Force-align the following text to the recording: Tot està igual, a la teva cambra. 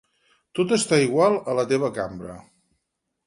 Tot 0.59 0.71
està 0.77 0.99
igual, 1.03 1.37
a 1.53 1.55
la 1.59 1.65
teva 1.73 1.91
cambra. 1.99 2.39